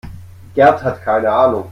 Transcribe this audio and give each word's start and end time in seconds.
Gerd 0.55 0.81
hat 0.81 1.03
keine 1.03 1.31
Ahnung. 1.31 1.69